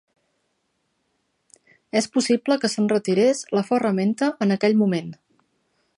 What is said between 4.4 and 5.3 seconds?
en aquell moment.